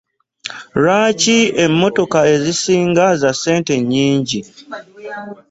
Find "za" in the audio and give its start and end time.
3.21-3.31